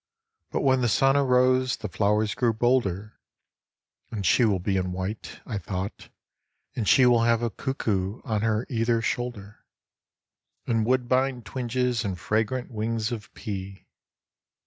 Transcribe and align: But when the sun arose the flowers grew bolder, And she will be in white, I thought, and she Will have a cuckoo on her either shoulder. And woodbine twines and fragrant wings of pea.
But 0.49 0.61
when 0.63 0.81
the 0.81 0.89
sun 0.89 1.15
arose 1.15 1.77
the 1.77 1.87
flowers 1.87 2.33
grew 2.33 2.53
bolder, 2.53 3.19
And 4.09 4.25
she 4.25 4.45
will 4.45 4.57
be 4.57 4.75
in 4.75 4.91
white, 4.91 5.39
I 5.45 5.59
thought, 5.59 6.09
and 6.75 6.87
she 6.89 7.05
Will 7.05 7.21
have 7.21 7.43
a 7.43 7.51
cuckoo 7.51 8.19
on 8.23 8.41
her 8.41 8.65
either 8.67 9.03
shoulder. 9.03 9.63
And 10.65 10.87
woodbine 10.87 11.43
twines 11.43 12.03
and 12.03 12.17
fragrant 12.19 12.71
wings 12.71 13.11
of 13.11 13.31
pea. 13.35 13.85